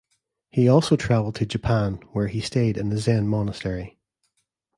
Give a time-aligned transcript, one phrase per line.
[0.49, 3.99] He also traveled to Japan, where he stayed in a Zen monastery.